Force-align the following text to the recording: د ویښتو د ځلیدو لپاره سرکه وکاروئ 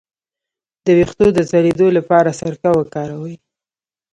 د 0.85 0.87
ویښتو 0.97 1.27
د 1.33 1.39
ځلیدو 1.51 1.87
لپاره 1.97 2.29
سرکه 2.39 2.69
وکاروئ 2.79 3.35